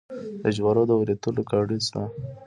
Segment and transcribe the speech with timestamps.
[0.41, 2.01] د جوارو د وریتولو ګاډۍ شته.